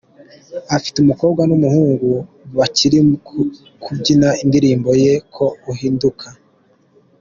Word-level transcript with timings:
afite 0.77 0.97
umukobwa 0.99 1.41
n’umuhungu 1.49 2.09
bari 2.57 2.99
kubyina 3.83 4.29
indirimbo 4.43 4.89
ye 5.03 5.13
"Ko 5.33 5.45
Uhinduka". 5.71 6.27